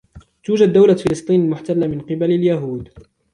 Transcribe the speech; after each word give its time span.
توجد 0.43 0.73
دولة 0.73 0.95
فلسطين 0.95 1.41
المحتلة 1.41 1.87
من 1.87 2.01
قبل 2.01 2.23
اليهود 2.31 2.89